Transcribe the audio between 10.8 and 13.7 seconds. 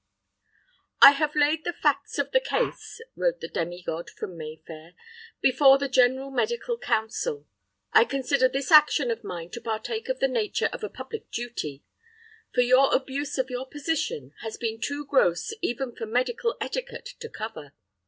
a public duty; for your abuse of your